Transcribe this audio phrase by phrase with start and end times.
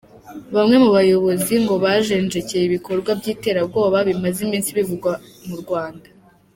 [0.55, 5.13] Bamwe mu bayobozi ngo bajenjekeye ibikorwa by’iterabwoba bimaze iminsi bivugwa
[5.47, 6.07] mu Rwanda.